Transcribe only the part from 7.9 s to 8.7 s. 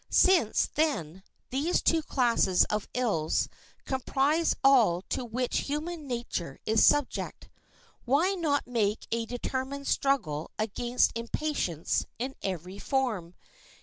why not